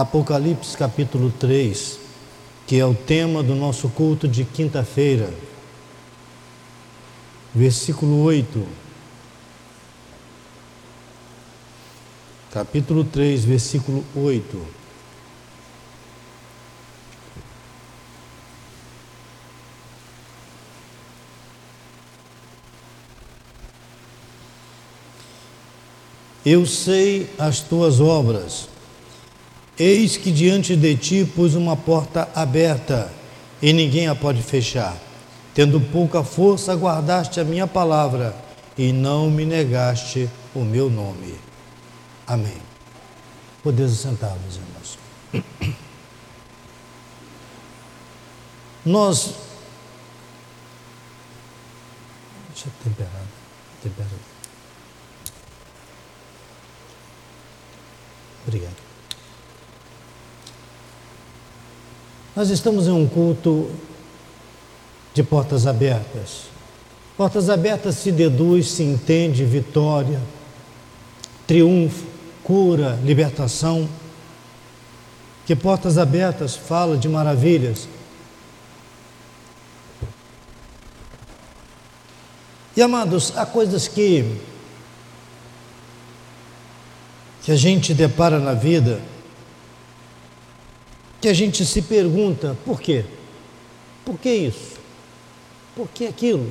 [0.00, 1.98] Apocalipse capítulo 3,
[2.68, 5.34] que é o tema do nosso culto de quinta-feira,
[7.52, 8.64] versículo 8.
[12.52, 14.66] Capítulo 3, versículo 8.
[26.46, 28.68] Eu sei as tuas obras
[29.78, 33.10] Eis que diante de ti pus uma porta aberta
[33.62, 34.96] e ninguém a pode fechar.
[35.54, 38.34] Tendo pouca força, guardaste a minha palavra
[38.76, 41.34] e não me negaste o meu nome.
[42.26, 42.56] Amém.
[43.62, 44.98] Podeis sentar, meus irmãos.
[48.84, 49.34] Nós.
[52.48, 53.22] Deixa eu temperar.
[58.46, 58.87] Obrigado.
[62.38, 63.68] Nós estamos em um culto
[65.12, 66.44] de portas abertas.
[67.16, 70.20] Portas abertas se deduz, se entende vitória,
[71.48, 72.06] triunfo,
[72.44, 73.88] cura, libertação.
[75.44, 77.88] Que portas abertas fala de maravilhas.
[82.76, 84.40] E amados, há coisas que
[87.42, 89.00] que a gente depara na vida
[91.20, 93.04] que a gente se pergunta por quê?
[94.04, 94.78] Por que isso?
[95.74, 96.50] Por que aquilo?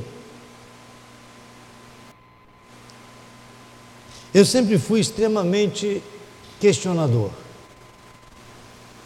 [4.34, 6.04] Eu sempre fui extremamente
[6.60, 7.32] questionador.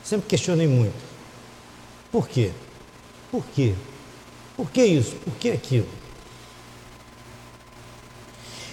[0.04, 1.00] Sempre questionei muito.
[2.12, 2.52] Por quê?
[3.32, 3.74] Por quê?
[4.58, 5.16] Por que isso?
[5.16, 5.88] Por que aquilo?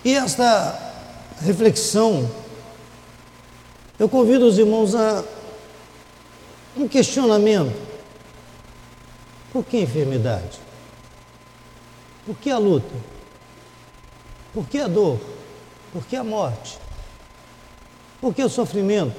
[0.05, 0.77] E esta
[1.41, 2.29] reflexão,
[3.99, 5.23] eu convido os irmãos a
[6.79, 7.77] um questionamento.
[9.53, 10.59] Por que enfermidade?
[12.25, 12.95] Por que a luta?
[14.53, 15.19] Por que a dor?
[15.93, 16.79] Por que a morte?
[18.21, 19.17] Por que o sofrimento?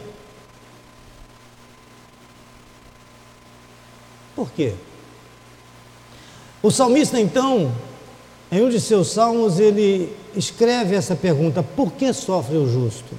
[4.36, 4.74] Por quê?
[6.62, 7.74] O salmista, então,
[8.52, 13.18] em um de seus salmos, ele escreve essa pergunta: por que sofre o justo?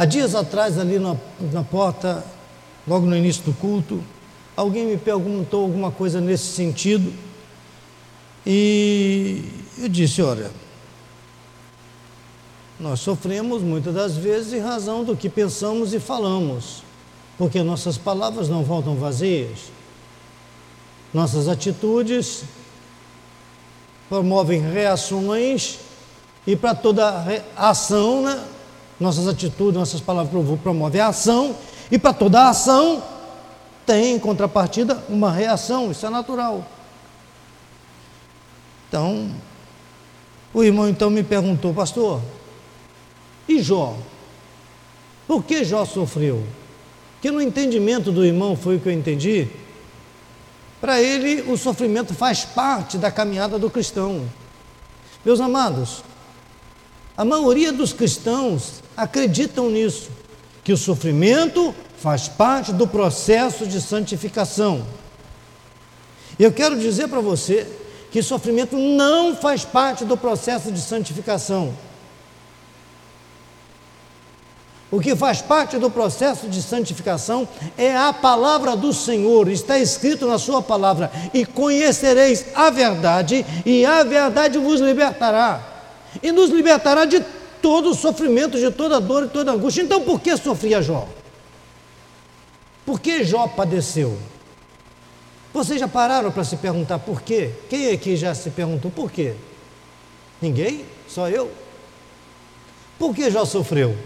[0.00, 1.14] Há dias atrás, ali na,
[1.52, 2.24] na porta,
[2.88, 4.02] logo no início do culto,
[4.56, 7.12] alguém me perguntou alguma coisa nesse sentido.
[8.46, 9.44] E
[9.76, 10.50] eu disse: olha,
[12.78, 16.82] nós sofremos muitas das vezes em razão do que pensamos e falamos,
[17.36, 19.70] porque nossas palavras não voltam vazias,
[21.12, 22.44] nossas atitudes
[24.08, 25.78] promovem reações
[26.46, 28.42] e para toda ação, né,
[29.00, 31.56] nossas atitudes, nossas palavras promovem a ação,
[31.90, 33.02] e para toda ação
[33.86, 36.64] tem em contrapartida uma reação, isso é natural.
[38.88, 39.30] Então,
[40.52, 42.20] o irmão então me perguntou, pastor,
[43.48, 43.96] e Jó?
[45.26, 46.44] Por que Jó sofreu?
[47.22, 49.48] Que no entendimento do irmão foi o que eu entendi.
[50.80, 54.28] Para ele, o sofrimento faz parte da caminhada do cristão.
[55.24, 56.02] Meus amados,
[57.16, 60.10] a maioria dos cristãos acreditam nisso,
[60.62, 64.84] que o sofrimento faz parte do processo de santificação.
[66.38, 67.66] Eu quero dizer para você
[68.10, 71.72] que sofrimento não faz parte do processo de santificação.
[74.90, 80.26] O que faz parte do processo de santificação é a palavra do Senhor, está escrito
[80.26, 85.70] na Sua palavra: e conhecereis a verdade, e a verdade vos libertará
[86.22, 87.20] e nos libertará de
[87.60, 89.82] todo o sofrimento, de toda dor e toda angústia.
[89.82, 91.08] Então, por que sofria Jó?
[92.84, 94.18] Por que Jó padeceu?
[95.52, 97.50] Vocês já pararam para se perguntar por quê?
[97.68, 99.34] Quem aqui já se perguntou por quê?
[100.40, 100.84] Ninguém?
[101.08, 101.50] Só eu?
[102.98, 103.96] Por que Jó sofreu?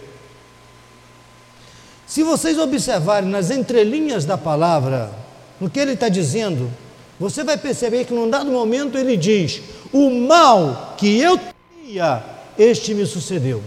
[2.06, 5.12] Se vocês observarem nas entrelinhas da palavra,
[5.60, 6.70] no que ele está dizendo,
[7.18, 9.62] você vai perceber que num dado momento ele diz:
[9.92, 11.38] O mal que eu
[12.58, 13.62] este me sucedeu.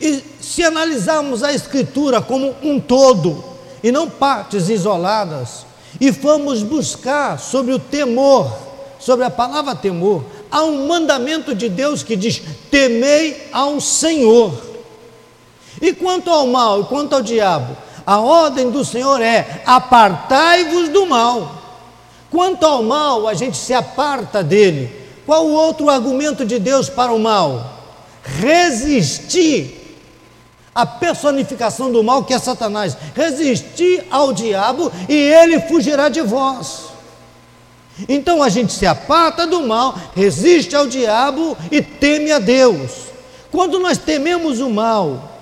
[0.00, 3.44] E se analisarmos a Escritura como um todo,
[3.82, 5.66] e não partes isoladas,
[6.00, 8.50] e formos buscar sobre o temor,
[8.98, 14.52] sobre a palavra temor, há um mandamento de Deus que diz: temei ao Senhor.
[15.80, 17.76] E quanto ao mal, e quanto ao diabo,
[18.06, 21.62] a ordem do Senhor é: apartai-vos do mal.
[22.30, 27.12] Quanto ao mal, a gente se aparta dele, qual o outro argumento de Deus para
[27.12, 27.76] o mal?
[28.26, 29.82] resistir
[30.74, 36.86] à personificação do mal que é Satanás, resistir ao diabo e ele fugirá de vós.
[38.08, 43.06] Então a gente se aparta do mal, resiste ao diabo e teme a Deus.
[43.50, 45.32] Quando nós tememos o mal,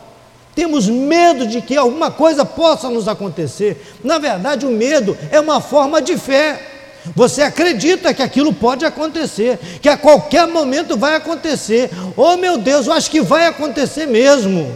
[0.54, 3.96] temos medo de que alguma coisa possa nos acontecer.
[4.04, 6.73] Na verdade, o medo é uma forma de fé.
[7.14, 11.90] Você acredita que aquilo pode acontecer, que a qualquer momento vai acontecer.
[12.16, 14.74] Oh meu Deus, eu acho que vai acontecer mesmo.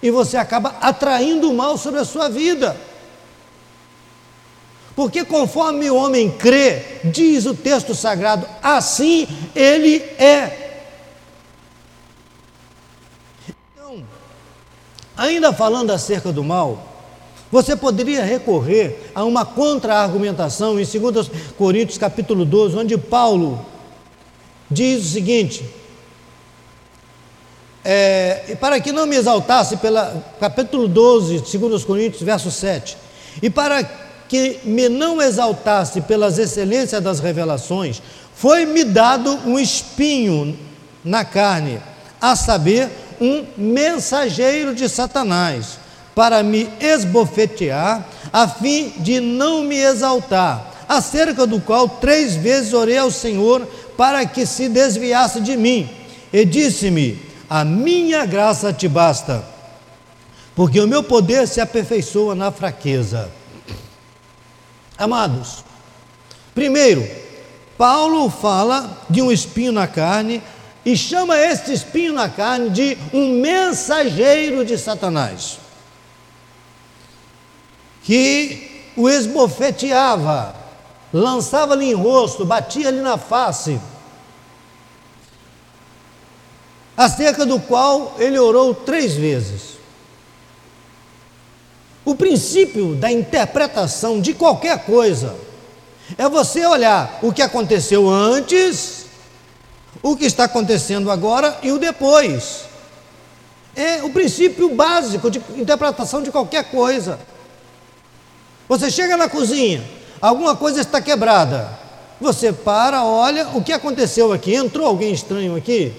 [0.00, 2.76] E você acaba atraindo o mal sobre a sua vida.
[4.94, 10.84] Porque conforme o homem crê, diz o texto sagrado, assim ele é.
[13.48, 14.04] Então,
[15.16, 16.87] ainda falando acerca do mal,
[17.50, 23.64] você poderia recorrer a uma contra-argumentação em 2 Coríntios capítulo 12, onde Paulo
[24.70, 25.64] diz o seguinte:
[27.82, 32.98] é, para que não me exaltasse pela capítulo 12, 2 Coríntios, verso 7,
[33.40, 33.82] e para
[34.28, 38.02] que me não exaltasse pelas excelências das revelações,
[38.34, 40.56] foi-me dado um espinho
[41.02, 41.80] na carne,
[42.20, 42.90] a saber,
[43.20, 45.77] um mensageiro de Satanás
[46.18, 52.98] para me esbofetear, a fim de não me exaltar, acerca do qual três vezes orei
[52.98, 53.64] ao Senhor
[53.96, 55.88] para que se desviasse de mim.
[56.32, 59.44] E disse-me: A minha graça te basta,
[60.56, 63.30] porque o meu poder se aperfeiçoa na fraqueza.
[64.98, 65.62] Amados,
[66.52, 67.08] primeiro,
[67.76, 70.42] Paulo fala de um espinho na carne
[70.84, 75.67] e chama este espinho na carne de um mensageiro de Satanás
[78.08, 80.56] que o esbofeteava,
[81.12, 83.78] lançava-lhe em rosto, batia-lhe na face,
[86.96, 89.76] acerca do qual ele orou três vezes.
[92.02, 95.36] O princípio da interpretação de qualquer coisa
[96.16, 99.04] é você olhar o que aconteceu antes,
[100.02, 102.64] o que está acontecendo agora e o depois.
[103.76, 107.18] É o princípio básico de interpretação de qualquer coisa.
[108.68, 109.82] Você chega na cozinha,
[110.20, 111.68] alguma coisa está quebrada.
[112.20, 114.54] Você para, olha, o que aconteceu aqui?
[114.54, 115.92] Entrou alguém estranho aqui?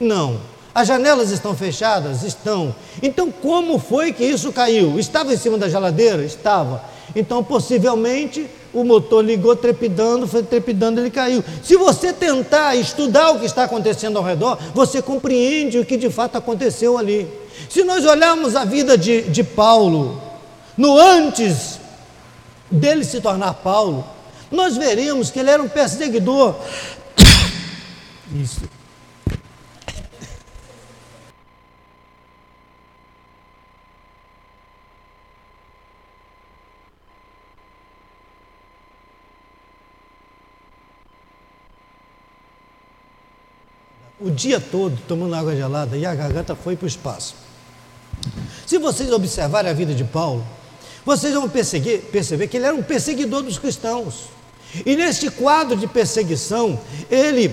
[0.00, 0.40] Não.
[0.74, 2.22] As janelas estão fechadas?
[2.22, 2.74] Estão.
[3.02, 4.98] Então, como foi que isso caiu?
[4.98, 6.24] Estava em cima da geladeira?
[6.24, 6.82] Estava.
[7.14, 11.42] Então, possivelmente, o motor ligou trepidando, foi trepidando, ele caiu.
[11.62, 16.10] Se você tentar estudar o que está acontecendo ao redor, você compreende o que de
[16.10, 17.28] fato aconteceu ali.
[17.68, 20.20] Se nós olharmos a vida de, de Paulo,
[20.76, 21.78] no antes
[22.70, 24.04] dele se tornar Paulo,
[24.50, 26.56] nós veremos que ele era um perseguidor.
[28.34, 28.62] Isso.
[44.20, 47.34] o dia todo tomando água gelada e a garganta foi para o espaço.
[48.66, 50.44] Se vocês observarem a vida de Paulo,
[51.08, 54.24] vocês vão perseguir, perceber que ele era um perseguidor dos cristãos.
[54.84, 56.78] E neste quadro de perseguição,
[57.10, 57.50] ele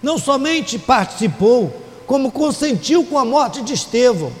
[0.00, 1.74] não somente participou,
[2.06, 4.32] como consentiu com a morte de Estevão.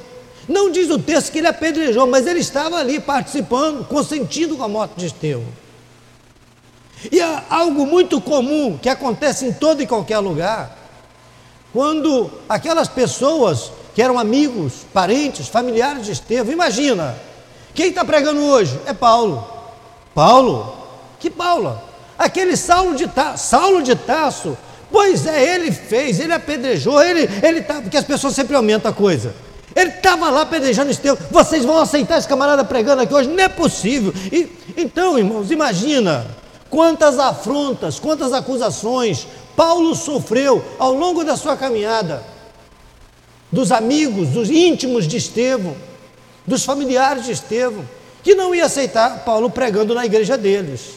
[0.48, 4.68] Não diz o texto que ele apedrejou, mas ele estava ali participando, consentindo com a
[4.68, 5.48] morte de Estevão.
[7.10, 10.78] E é algo muito comum que acontece em todo e qualquer lugar.
[11.72, 17.18] Quando aquelas pessoas que eram amigos, parentes, familiares de Estevão, imagina,
[17.74, 18.78] quem está pregando hoje?
[18.86, 19.46] É Paulo.
[20.14, 20.76] Paulo?
[21.18, 21.78] Que Paulo?
[22.18, 24.56] Aquele Saulo de Tarso, Saulo de Tarso,
[24.90, 28.94] pois é, ele fez, ele apedrejou, ele, ele tá, porque as pessoas sempre aumentam a
[28.94, 29.34] coisa.
[29.74, 31.18] Ele estava lá apedrejando Estevão.
[31.30, 33.28] Vocês vão aceitar esse camarada pregando aqui hoje?
[33.28, 34.12] Não é possível.
[34.32, 36.26] E, então, irmãos, imagina
[36.68, 42.22] quantas afrontas, quantas acusações Paulo sofreu ao longo da sua caminhada,
[43.50, 45.76] dos amigos, dos íntimos de Estevão
[46.46, 47.84] dos familiares de Estevão,
[48.22, 50.92] que não ia aceitar Paulo pregando na igreja deles.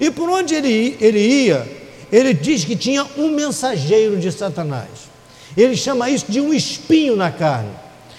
[0.00, 1.66] E por onde ele, ele ia,
[2.10, 4.88] ele diz que tinha um mensageiro de Satanás.
[5.56, 7.70] Ele chama isso de um espinho na carne.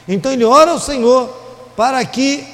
[0.07, 1.27] Então ele ora ao Senhor
[1.75, 2.45] para que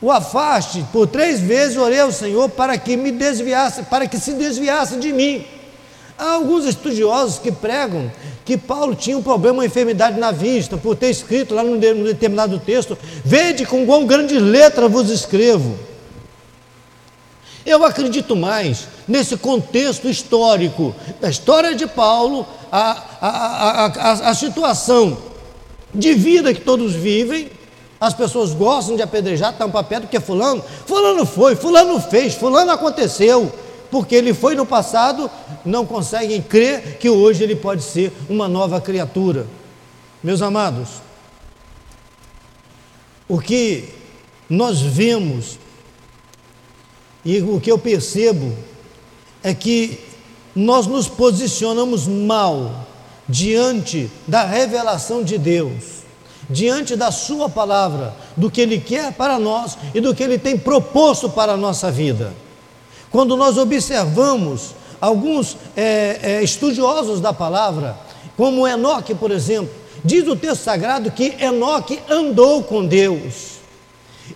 [0.00, 0.84] o afaste.
[0.92, 5.12] Por três vezes orei ao Senhor para que me desviasse, para que se desviasse de
[5.12, 5.44] mim.
[6.22, 8.08] Há alguns estudiosos que pregam
[8.44, 12.60] que Paulo tinha um problema, uma enfermidade na vista, por ter escrito lá num determinado
[12.60, 15.76] texto: Vede com quão grandes letras vos escrevo.
[17.66, 24.34] Eu acredito mais nesse contexto histórico da história de Paulo, a, a, a, a, a
[24.34, 25.18] situação
[25.92, 27.50] de vida que todos vivem.
[28.00, 33.52] As pessoas gostam de apedrejar, tampar pedra, porque fulano, fulano foi, fulano fez, fulano aconteceu.
[33.92, 35.30] Porque ele foi no passado,
[35.66, 39.46] não conseguem crer que hoje ele pode ser uma nova criatura.
[40.22, 40.88] Meus amados,
[43.28, 43.90] o que
[44.48, 45.58] nós vemos
[47.22, 48.56] e o que eu percebo
[49.42, 50.00] é que
[50.56, 52.86] nós nos posicionamos mal
[53.28, 56.02] diante da revelação de Deus,
[56.48, 60.56] diante da Sua palavra, do que Ele quer para nós e do que Ele tem
[60.56, 62.32] proposto para a nossa vida.
[63.12, 67.96] Quando nós observamos alguns é, é, estudiosos da palavra,
[68.36, 73.52] como Enoque, por exemplo, diz o texto sagrado que Enoque andou com Deus.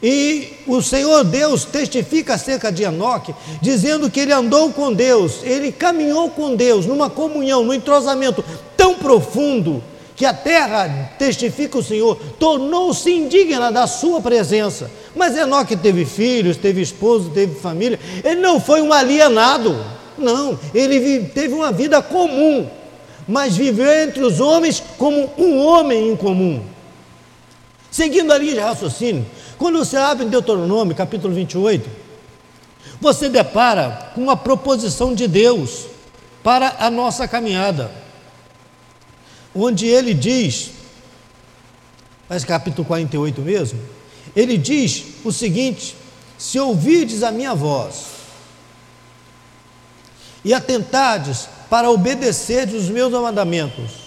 [0.02, 5.72] E o Senhor Deus testifica acerca de Enoque, dizendo que ele andou com Deus, ele
[5.72, 8.44] caminhou com Deus numa comunhão, num entrosamento
[8.76, 9.82] tão profundo,
[10.16, 14.90] que a terra, testifica o Senhor, tornou-se indigna da sua presença.
[15.14, 19.76] Mas Enoque teve filhos, teve esposo, teve família, ele não foi um alienado,
[20.16, 22.66] não, ele teve uma vida comum,
[23.28, 26.62] mas viveu entre os homens como um homem em comum.
[27.90, 29.26] Seguindo a linha de raciocínio,
[29.58, 31.88] quando você abre Deuteronômio, capítulo 28,
[33.00, 35.86] você depara com uma proposição de Deus
[36.42, 37.90] para a nossa caminhada,
[39.56, 40.70] onde ele diz,
[42.28, 43.80] mas capítulo 48 mesmo,
[44.34, 45.96] ele diz o seguinte:
[46.36, 48.06] se ouvirdes a minha voz
[50.44, 54.06] e atentardes para obedecer os meus mandamentos,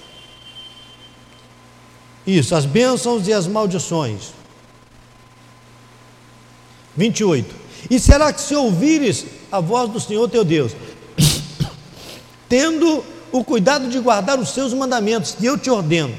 [2.26, 4.34] isso, as bênçãos e as maldições,
[6.96, 7.56] 28.
[7.90, 10.74] E será que se ouvires a voz do Senhor teu Deus,
[12.48, 16.16] tendo o cuidado de guardar os seus mandamentos, que eu te ordeno,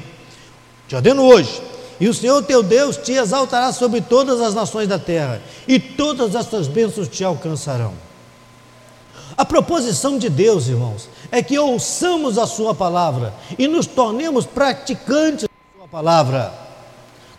[0.87, 1.61] te ordeno hoje,
[1.99, 6.35] e o Senhor teu Deus te exaltará sobre todas as nações da terra, e todas
[6.35, 7.93] estas bênçãos te alcançarão.
[9.37, 15.47] A proposição de Deus, irmãos, é que ouçamos a Sua palavra e nos tornemos praticantes
[15.47, 16.53] da Sua palavra.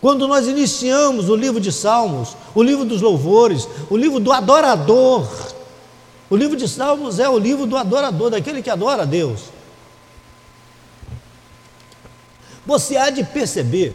[0.01, 5.27] Quando nós iniciamos o livro de Salmos, o livro dos louvores, o livro do adorador,
[6.29, 9.41] o livro de Salmos é o livro do adorador, daquele que adora a Deus.
[12.65, 13.93] Você há de perceber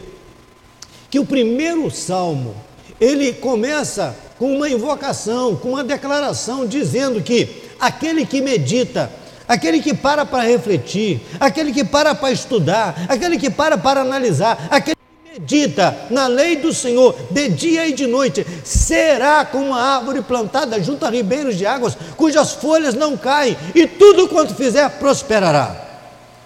[1.09, 2.55] que o primeiro salmo,
[2.99, 9.11] ele começa com uma invocação, com uma declaração dizendo que aquele que medita,
[9.47, 14.67] aquele que para para refletir, aquele que para para estudar, aquele que para para analisar,
[14.69, 14.97] aquele
[15.33, 20.81] medita na lei do Senhor de dia e de noite, será como uma árvore plantada
[20.81, 25.87] junto a ribeiros de águas, cujas folhas não caem, e tudo quanto fizer prosperará.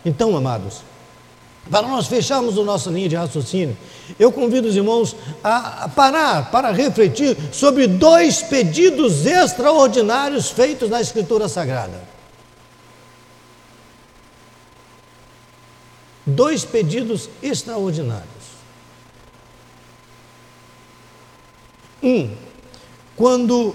[0.06, 0.82] Então, amados,
[1.70, 3.78] para nós fecharmos o nosso linha de raciocínio,
[4.20, 11.48] eu convido os irmãos a parar para refletir sobre dois pedidos extraordinários feitos na Escritura
[11.48, 12.02] Sagrada.
[16.26, 18.28] Dois pedidos extraordinários.
[22.02, 22.36] Um,
[23.16, 23.74] quando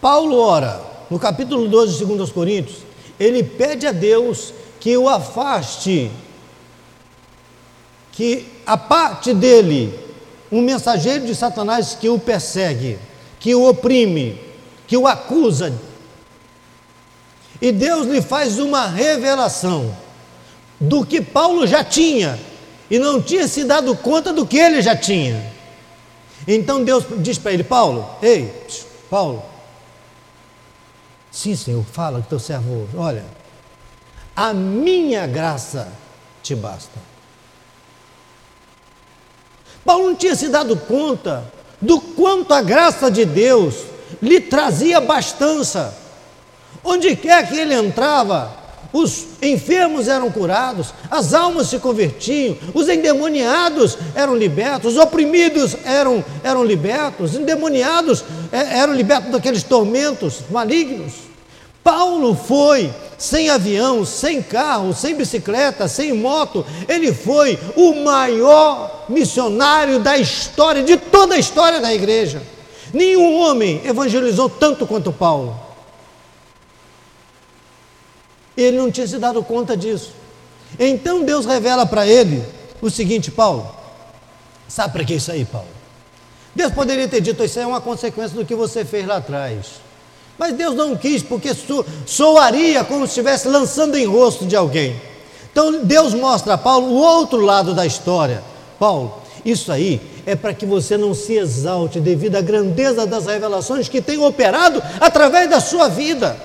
[0.00, 2.78] Paulo ora, no capítulo 12 de 2 Coríntios,
[3.18, 6.10] ele pede a Deus que o afaste,
[8.10, 9.96] que a parte dele,
[10.50, 12.98] um mensageiro de Satanás que o persegue,
[13.38, 14.40] que o oprime,
[14.88, 15.72] que o acusa.
[17.60, 19.96] E Deus lhe faz uma revelação
[20.80, 22.36] do que Paulo já tinha
[22.90, 25.48] e não tinha se dado conta do que ele já tinha.
[26.44, 28.52] Então Deus diz para ele: Paulo, ei,
[29.08, 29.44] Paulo,
[31.30, 32.88] sim, Senhor, fala que teu servo.
[32.96, 33.41] Olha,
[34.34, 35.88] a minha graça
[36.42, 36.98] te basta.
[39.84, 41.44] Paulo não tinha se dado conta
[41.80, 43.84] do quanto a graça de Deus
[44.22, 45.96] lhe trazia bastança.
[46.84, 48.56] Onde quer que ele entrava,
[48.92, 56.24] os enfermos eram curados, as almas se convertiam, os endemoniados eram libertos, os oprimidos eram,
[56.44, 61.31] eram libertos, os endemoniados é, eram libertos daqueles tormentos malignos.
[61.82, 70.00] Paulo foi sem avião, sem carro, sem bicicleta, sem moto, ele foi o maior missionário
[70.00, 72.42] da história, de toda a história da igreja.
[72.92, 75.56] Nenhum homem evangelizou tanto quanto Paulo.
[78.56, 80.12] Ele não tinha se dado conta disso.
[80.78, 82.44] Então Deus revela para ele
[82.80, 83.72] o seguinte, Paulo,
[84.68, 85.68] sabe para que isso aí, Paulo?
[86.54, 89.80] Deus poderia ter dito: Isso é uma consequência do que você fez lá atrás.
[90.38, 91.50] Mas Deus não quis, porque
[92.06, 95.00] soaria como se estivesse lançando em rosto de alguém.
[95.50, 98.42] Então Deus mostra a Paulo o outro lado da história.
[98.78, 103.88] Paulo, isso aí é para que você não se exalte devido à grandeza das revelações
[103.88, 106.36] que tem operado através da sua vida.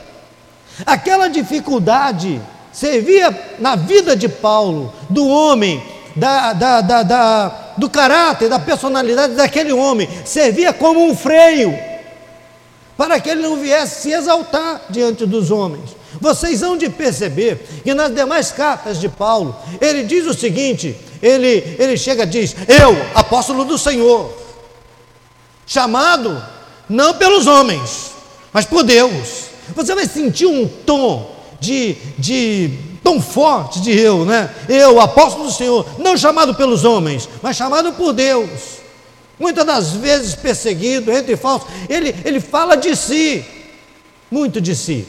[0.86, 2.41] Aquela dificuldade
[2.72, 5.82] servia na vida de Paulo, do homem,
[6.15, 11.87] da, da, da, do caráter, da personalidade daquele homem, servia como um freio
[12.97, 15.95] para que ele não viesse se exaltar diante dos homens.
[16.19, 21.75] Vocês hão de perceber que nas demais cartas de Paulo, ele diz o seguinte: ele,
[21.77, 24.33] ele chega e diz, Eu, apóstolo do Senhor,
[25.65, 26.43] chamado
[26.89, 28.11] não pelos homens,
[28.51, 29.45] mas por Deus.
[29.75, 32.71] Você vai sentir um tom de, de
[33.03, 34.49] tão forte de eu, né?
[34.67, 38.76] Eu, apóstolo do Senhor, não chamado pelos homens, mas chamado por Deus.
[39.39, 43.46] Muitas das vezes perseguido, entre falsos, ele, ele fala de si,
[44.32, 45.08] muito de si.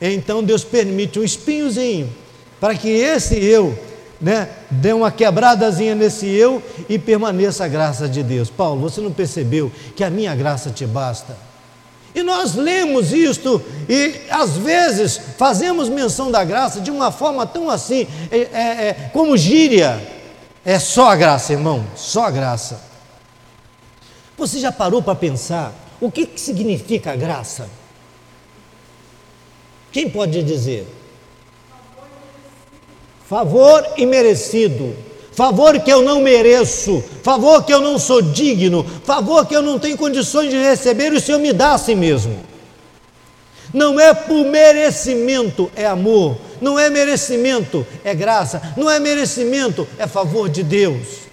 [0.00, 2.12] Então Deus permite um espinhozinho
[2.58, 3.78] para que esse eu
[4.20, 8.48] né, dê uma quebradazinha nesse eu e permaneça a graça de Deus.
[8.48, 11.36] Paulo, você não percebeu que a minha graça te basta?
[12.14, 17.68] E nós lemos isto e às vezes fazemos menção da graça de uma forma tão
[17.68, 20.00] assim, é, é, é, como gíria.
[20.64, 22.93] É só a graça, irmão, só a graça.
[24.36, 27.68] Você já parou para pensar o que, que significa graça?
[29.92, 30.86] Quem pode dizer?
[33.28, 34.94] Favor imerecido.
[35.32, 39.80] Favor que eu não mereço, favor que eu não sou digno, favor que eu não
[39.80, 42.38] tenho condições de receber e o Senhor me dá a si mesmo.
[43.72, 46.36] Não é por merecimento, é amor.
[46.60, 48.62] Não é merecimento, é graça.
[48.76, 51.23] Não é merecimento, é favor de Deus.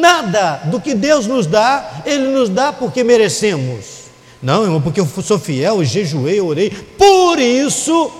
[0.00, 4.02] Nada do que Deus nos dá, Ele nos dá porque merecemos.
[4.42, 6.70] Não, irmão, porque eu sou fiel, jejuei, orei.
[6.70, 8.10] Por isso,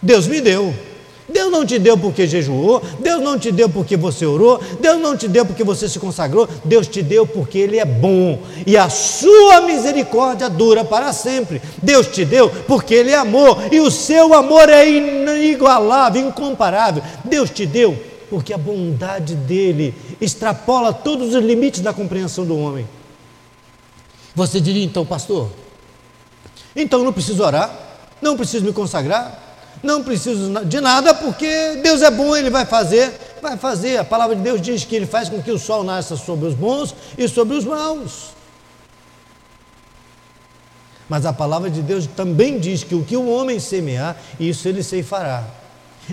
[0.00, 0.72] Deus me deu.
[1.28, 5.16] Deus não te deu porque jejuou, Deus não te deu porque você orou, Deus não
[5.16, 8.90] te deu porque você se consagrou, Deus te deu porque Ele é bom e a
[8.90, 11.62] sua misericórdia dura para sempre.
[11.82, 17.02] Deus te deu porque Ele é amor e o seu amor é inigualável, incomparável.
[17.24, 17.98] Deus te deu
[18.34, 22.84] porque a bondade dele extrapola todos os limites da compreensão do homem.
[24.34, 25.52] Você diria então, pastor,
[26.74, 27.72] então não preciso orar,
[28.20, 29.40] não preciso me consagrar,
[29.84, 33.98] não preciso de nada, porque Deus é bom, Ele vai fazer, vai fazer.
[33.98, 36.54] A palavra de Deus diz que Ele faz com que o sol nasça sobre os
[36.54, 38.34] bons e sobre os maus.
[41.08, 44.82] Mas a palavra de Deus também diz que o que o homem semear, isso ele
[44.82, 45.44] ceifará.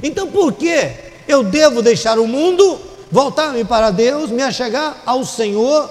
[0.03, 2.79] Então por que eu devo deixar o mundo,
[3.11, 5.89] voltar-me para Deus, me achegar ao Senhor?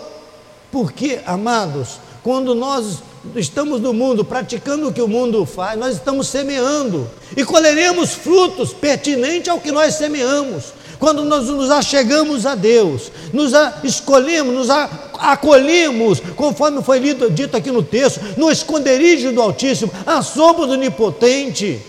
[0.70, 2.98] Porque, amados, quando nós
[3.36, 8.72] estamos no mundo praticando o que o mundo faz, nós estamos semeando e colheremos frutos
[8.72, 10.80] pertinentes ao que nós semeamos.
[10.98, 17.70] Quando nós nos achegamos a Deus, nos escolhemos, nos acolhemos, conforme foi lido, dito aqui
[17.70, 21.80] no texto, no esconderijo do Altíssimo, à sombra do Onipotente.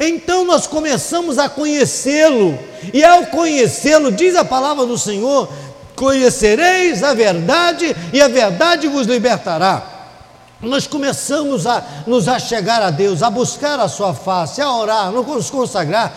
[0.00, 2.58] Então nós começamos a conhecê-lo,
[2.92, 5.48] e ao conhecê-lo, diz a palavra do Senhor:
[5.94, 9.96] conhecereis a verdade, e a verdade vos libertará
[10.60, 15.50] nós começamos a nos achegar a Deus, a buscar a Sua face, a orar, nos
[15.50, 16.14] consagrar.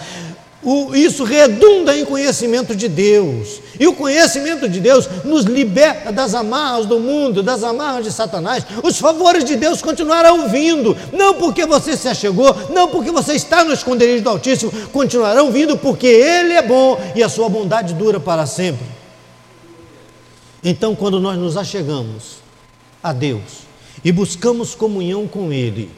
[0.61, 3.61] O, isso redunda em conhecimento de Deus.
[3.79, 8.65] E o conhecimento de Deus nos liberta das amarras do mundo, das amarras de Satanás.
[8.83, 13.63] Os favores de Deus continuarão vindo, não porque você se achegou, não porque você está
[13.63, 18.19] no esconderijo do Altíssimo, continuarão vindo porque Ele é bom e a sua bondade dura
[18.19, 18.85] para sempre.
[20.61, 22.39] Então, quando nós nos achegamos
[23.01, 23.69] a Deus,
[24.03, 25.91] e buscamos comunhão com Ele,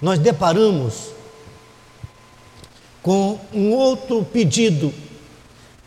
[0.00, 1.11] nós deparamos
[3.02, 4.92] com um outro pedido.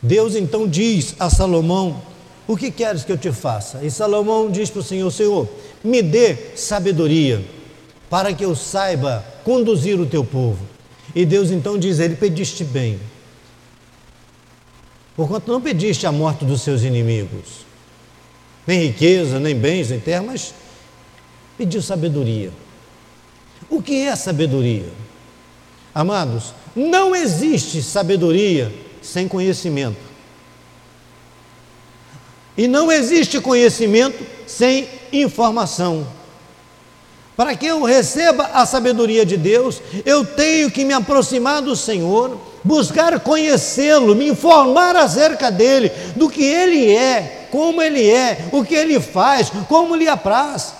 [0.01, 2.01] Deus então diz a Salomão:
[2.47, 3.84] O que queres que eu te faça?
[3.84, 5.47] E Salomão diz para o Senhor: Senhor,
[5.84, 7.43] me dê sabedoria
[8.10, 10.60] para que eu saiba conduzir o teu povo.
[11.15, 12.99] E Deus então diz: Ele pediste bem,
[15.15, 17.65] porquanto não pediste a morte dos seus inimigos,
[18.67, 20.54] nem riqueza, nem bens, nem terra, mas
[21.58, 22.51] pediu sabedoria.
[23.69, 24.86] O que é sabedoria?
[25.95, 28.69] Amados, não existe sabedoria
[29.01, 29.95] sem conhecimento.
[32.58, 36.05] E não existe conhecimento sem informação.
[37.38, 42.38] Para que eu receba a sabedoria de Deus, eu tenho que me aproximar do Senhor,
[42.62, 48.75] buscar conhecê-lo, me informar acerca dele, do que ele é, como ele é, o que
[48.75, 50.73] ele faz, como lhe apraz.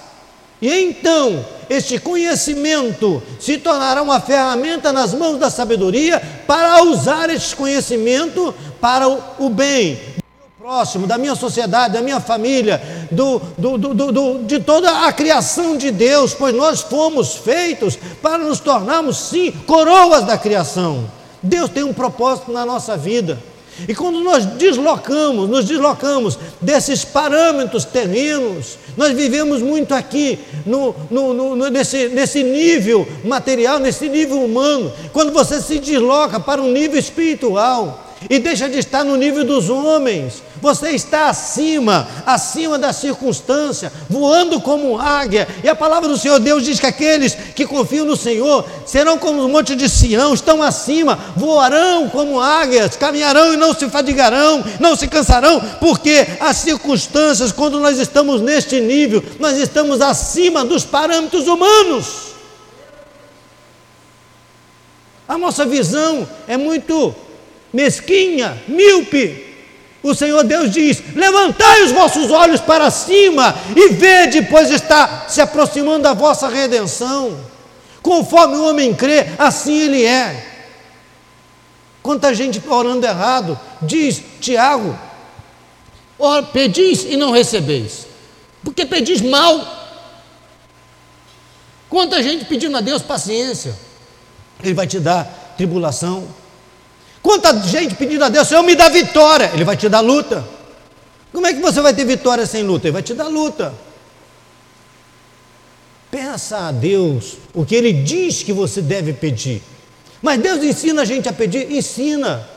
[0.62, 7.56] E então, este conhecimento se tornará uma ferramenta nas mãos da sabedoria para usar este
[7.56, 14.12] conhecimento para o bem do próximo, da minha sociedade, da minha família, do, do, do,
[14.12, 19.52] do, de toda a criação de Deus, pois nós fomos feitos para nos tornarmos, sim,
[19.66, 21.06] coroas da criação.
[21.42, 23.40] Deus tem um propósito na nossa vida.
[23.88, 31.56] E quando nós deslocamos, nos deslocamos desses parâmetros terrenos, nós vivemos muito aqui, no, no,
[31.56, 34.92] no, nesse, nesse nível material, nesse nível humano.
[35.12, 39.70] Quando você se desloca para um nível espiritual, e deixa de estar no nível dos
[39.70, 40.42] homens.
[40.62, 45.48] Você está acima, acima da circunstância, voando como águia.
[45.64, 49.44] E a palavra do Senhor Deus diz que aqueles que confiam no Senhor serão como
[49.44, 54.96] o monte de Sião, estão acima, voarão como águias, caminharão e não se fadigarão, não
[54.96, 61.48] se cansarão, porque as circunstâncias, quando nós estamos neste nível, nós estamos acima dos parâmetros
[61.48, 62.26] humanos.
[65.28, 67.14] A nossa visão é muito
[67.74, 69.45] mesquinha, míope.
[70.06, 75.42] O Senhor Deus diz: levantai os vossos olhos para cima e vede, pois está se
[75.42, 77.36] aproximando a vossa redenção.
[78.04, 80.46] Conforme o homem crê, assim ele é.
[82.04, 84.96] Quanta gente orando errado, diz Tiago:
[86.54, 88.06] pedis e não recebeis,
[88.64, 89.60] porque pedis mal.
[91.90, 93.76] Quanta gente pedindo a Deus paciência,
[94.64, 96.28] Ele vai te dar tribulação,
[97.26, 99.50] Quanta gente pedindo a Deus, Senhor, me dá vitória.
[99.52, 100.46] Ele vai te dar luta.
[101.34, 102.86] Como é que você vai ter vitória sem luta?
[102.86, 103.74] Ele vai te dar luta.
[106.12, 109.64] Peça a Deus o que Ele diz que você deve pedir.
[110.22, 111.72] Mas Deus ensina a gente a pedir?
[111.72, 112.48] Ensina.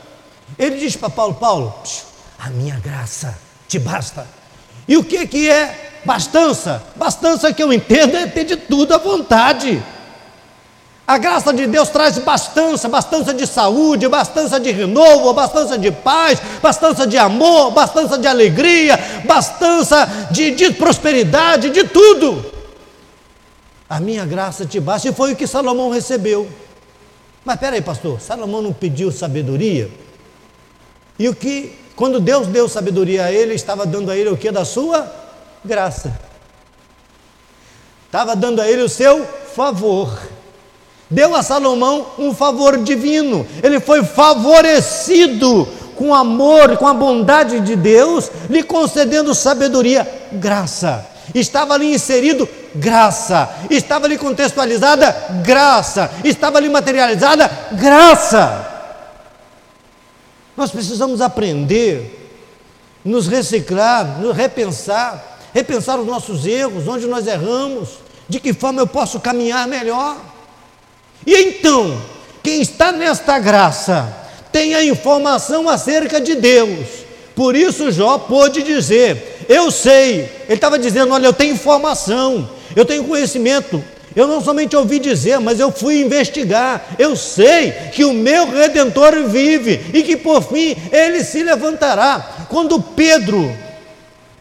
[0.55, 1.73] Ele diz para Paulo: Paulo,
[2.37, 3.35] a minha graça
[3.67, 4.27] te basta.
[4.87, 6.83] E o que, que é bastança?
[6.95, 9.83] Bastança que eu entendo é ter de tudo à vontade.
[11.09, 16.39] A graça de Deus traz bastança, bastança de saúde, bastança de renovo, bastança de paz,
[16.61, 18.95] bastança de amor, bastança de alegria,
[19.25, 22.45] bastança de, de prosperidade, de tudo.
[23.89, 26.47] A minha graça te basta, e foi o que Salomão recebeu.
[27.43, 29.89] Mas peraí, pastor, Salomão não pediu sabedoria?
[31.17, 34.51] E o que, quando Deus deu sabedoria a ele, estava dando a ele o que?
[34.51, 35.11] Da sua
[35.65, 36.21] graça.
[38.05, 40.37] Estava dando a ele o seu favor
[41.09, 47.75] deu a Salomão um favor divino, ele foi favorecido com amor, com a bondade de
[47.75, 51.05] Deus, lhe concedendo sabedoria, graça.
[51.35, 58.65] Estava ali inserido graça, estava ali contextualizada graça, estava ali materializada graça.
[60.55, 62.31] Nós precisamos aprender,
[63.03, 68.87] nos reciclar, nos repensar, repensar os nossos erros, onde nós erramos, de que forma eu
[68.87, 70.17] posso caminhar melhor.
[71.25, 72.01] E então,
[72.41, 74.15] quem está nesta graça
[74.51, 76.87] tem a informação acerca de Deus.
[77.35, 80.29] Por isso Jó pôde dizer: Eu sei.
[80.45, 83.83] Ele estava dizendo: Olha, eu tenho informação, eu tenho conhecimento.
[84.15, 86.83] Eu não somente ouvi dizer, mas eu fui investigar.
[86.97, 92.47] Eu sei que o meu redentor vive e que por fim ele se levantará.
[92.49, 93.55] Quando Pedro,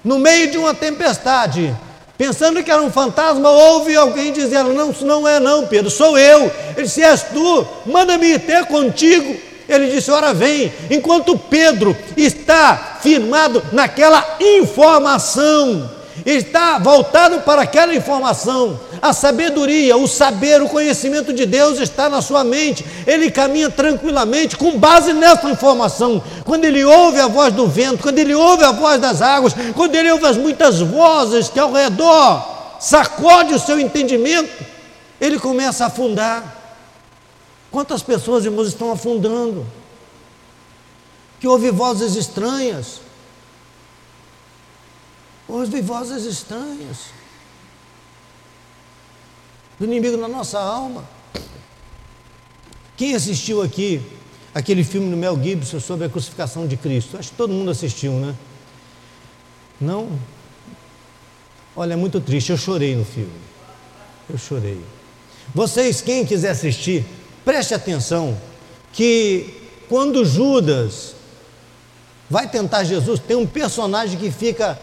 [0.03, 1.75] no meio de uma tempestade,
[2.18, 6.18] Pensando que era um fantasma, ouve alguém dizendo: Não, isso não é, não, Pedro, sou
[6.18, 6.50] eu.
[6.76, 9.37] Ele disse: És tu, manda-me ter contigo.
[9.68, 10.72] Ele disse: Ora, vem.
[10.90, 15.88] Enquanto Pedro está firmado naquela informação,
[16.26, 18.81] está voltado para aquela informação.
[19.01, 22.85] A sabedoria, o saber, o conhecimento de Deus está na sua mente.
[23.07, 26.23] Ele caminha tranquilamente com base nessa informação.
[26.45, 29.95] Quando ele ouve a voz do vento, quando ele ouve a voz das águas, quando
[29.95, 34.65] ele ouve as muitas vozes que ao redor sacode o seu entendimento,
[35.21, 36.57] ele começa a afundar.
[37.71, 39.67] Quantas pessoas, irmãos, estão afundando?
[41.39, 43.01] Que ouve vozes estranhas,
[45.49, 47.17] Ouve vozes estranhas
[49.79, 51.05] do inimigo na nossa alma.
[52.97, 54.03] Quem assistiu aqui
[54.55, 57.17] aquele filme do Mel Gibson sobre a crucificação de Cristo?
[57.17, 58.35] Acho que todo mundo assistiu, né?
[59.81, 60.09] Não?
[61.77, 62.51] Olha, é muito triste.
[62.51, 63.31] Eu chorei no filme.
[64.29, 64.81] Eu chorei.
[65.55, 67.07] Vocês, quem quiser assistir,
[67.45, 68.37] preste atenção
[68.93, 69.55] que
[69.88, 71.14] quando Judas
[72.29, 74.79] vai tentar Jesus, tem um personagem que fica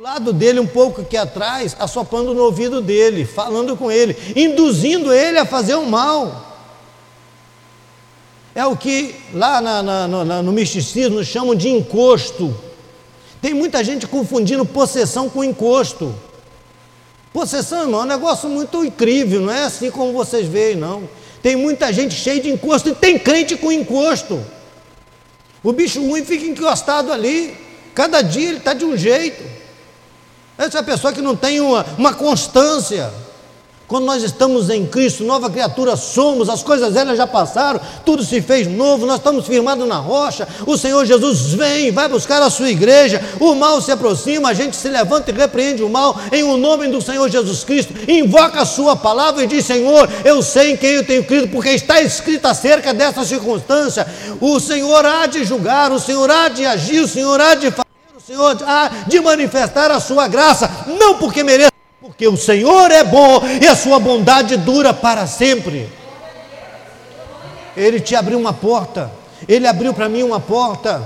[0.00, 5.36] lado dele, um pouco aqui atrás, assopando no ouvido dele, falando com ele, induzindo ele
[5.36, 6.56] a fazer o mal.
[8.54, 12.56] é o que lá na, na, no, no misticismo chamam de encosto.
[13.42, 16.14] Tem muita gente confundindo possessão com encosto.
[17.30, 21.06] Possessão, irmão, é um negócio muito incrível, não é assim como vocês veem, não.
[21.42, 24.42] Tem muita gente cheia de encosto e tem crente com encosto.
[25.62, 27.54] O bicho ruim fica encostado ali.
[27.94, 29.59] Cada dia ele está de um jeito.
[30.60, 33.10] Essa é a pessoa que não tem uma, uma constância.
[33.88, 38.42] Quando nós estamos em Cristo, nova criatura somos, as coisas velhas já passaram, tudo se
[38.42, 40.46] fez novo, nós estamos firmados na rocha.
[40.66, 44.76] O Senhor Jesus vem, vai buscar a sua igreja, o mal se aproxima, a gente
[44.76, 48.66] se levanta e repreende o mal em o nome do Senhor Jesus Cristo, invoca a
[48.66, 52.44] sua palavra e diz: Senhor, eu sei em quem eu tenho crido, porque está escrito
[52.44, 54.06] acerca dessa circunstância.
[54.42, 57.80] O Senhor há de julgar, o Senhor há de agir, o Senhor há de fazer,
[57.80, 57.89] o
[58.30, 63.42] Senhor há de manifestar a sua graça, não porque mereça porque o Senhor é bom
[63.60, 65.90] e a sua bondade dura para sempre.
[67.76, 69.10] Ele te abriu uma porta,
[69.48, 71.02] ele abriu para mim uma porta,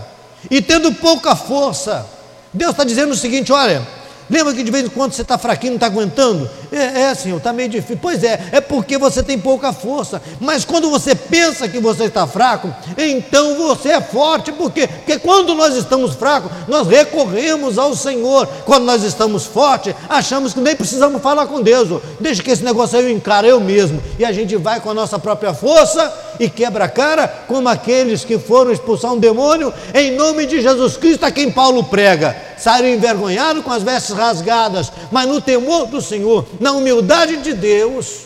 [0.50, 2.06] e tendo pouca força,
[2.52, 3.82] Deus está dizendo o seguinte: olha,
[4.28, 6.48] Lembra que de vez em quando você está fraquinho, não está aguentando?
[6.74, 7.98] É, é Senhor, está meio difícil.
[8.02, 10.20] Pois é, é porque você tem pouca força.
[10.40, 14.50] Mas quando você pensa que você está fraco, então você é forte.
[14.52, 14.88] Por quê?
[14.88, 18.46] Porque quando nós estamos fracos, nós recorremos ao Senhor.
[18.64, 22.00] Quando nós estamos fortes, achamos que nem precisamos falar com Deus.
[22.18, 24.02] Deixa que esse negócio aí eu encaro eu mesmo.
[24.18, 28.24] E a gente vai com a nossa própria força e quebra a cara, como aqueles
[28.24, 32.36] que foram expulsar um demônio, em nome de Jesus Cristo, a quem Paulo prega.
[32.58, 38.22] Saíram envergonhados com as vestes rasgadas, mas no temor do Senhor, na humildade de Deus,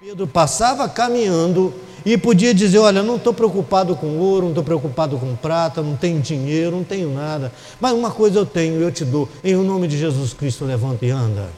[0.00, 1.72] Pedro passava caminhando
[2.04, 5.96] e podia dizer: Olha, não estou preocupado com ouro, não estou preocupado com prata, não
[5.96, 9.86] tenho dinheiro, não tenho nada, mas uma coisa eu tenho, eu te dou, em nome
[9.86, 11.48] de Jesus Cristo, levanta e anda.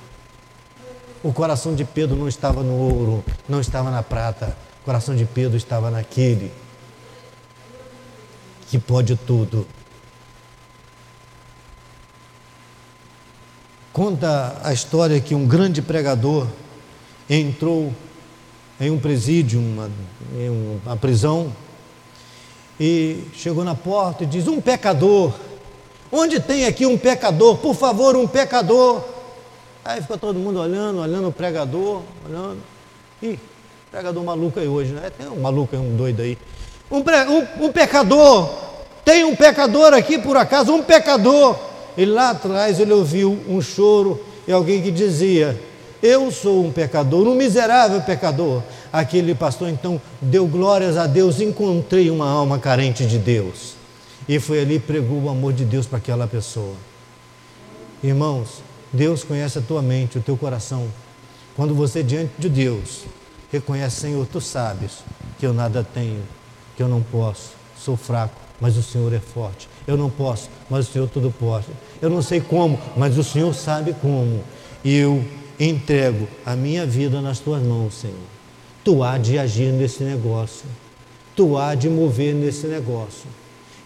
[1.22, 5.24] O coração de Pedro não estava no ouro, não estava na prata, o coração de
[5.24, 6.52] Pedro estava naquele
[8.68, 9.66] que pode tudo.
[13.98, 16.46] Conta a história que um grande pregador
[17.28, 17.92] entrou
[18.80, 19.90] em um presídio, uma,
[20.36, 20.48] em
[20.86, 21.52] uma prisão,
[22.78, 25.34] e chegou na porta e diz: Um pecador,
[26.12, 27.58] onde tem aqui um pecador?
[27.58, 29.02] Por favor, um pecador.
[29.84, 32.62] Aí ficou todo mundo olhando, olhando o pregador, olhando.
[33.20, 33.36] Ih,
[33.90, 35.10] pregador maluco aí hoje, né?
[35.10, 36.38] Tem um maluco aí, um doido aí.
[36.88, 38.48] Um, um, um pecador,
[39.04, 41.58] tem um pecador aqui por acaso, um pecador.
[41.98, 45.60] E lá atrás ele ouviu um choro e alguém que dizia:
[46.00, 48.62] Eu sou um pecador, um miserável pecador.
[48.92, 53.74] Aquele pastor então deu glórias a Deus, encontrei uma alma carente de Deus.
[54.28, 56.76] E foi ali e pregou o amor de Deus para aquela pessoa.
[58.00, 60.86] Irmãos, Deus conhece a tua mente, o teu coração.
[61.56, 63.06] Quando você diante de Deus
[63.50, 64.98] reconhece, Senhor, tu sabes
[65.36, 66.22] que eu nada tenho,
[66.76, 69.68] que eu não posso, sou fraco, mas o Senhor é forte.
[69.88, 71.64] Eu não posso, mas o Senhor tudo pode.
[72.02, 74.44] Eu não sei como, mas o Senhor sabe como.
[74.84, 75.24] Eu
[75.58, 78.14] entrego a minha vida nas tuas mãos, Senhor.
[78.84, 80.66] Tu há de agir nesse negócio.
[81.34, 83.24] Tu há de mover nesse negócio.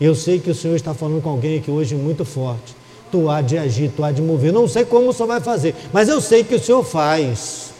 [0.00, 2.74] Eu sei que o Senhor está falando com alguém aqui hoje muito forte.
[3.12, 4.52] Tu há de agir, tu há de mover.
[4.52, 7.70] Não sei como o Senhor vai fazer, mas eu sei que o Senhor faz.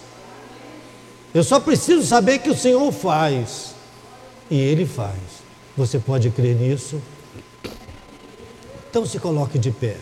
[1.35, 3.74] Eu só preciso saber que o Senhor faz.
[4.48, 5.18] E Ele faz.
[5.76, 7.00] Você pode crer nisso?
[8.92, 9.96] Então se coloque de pé.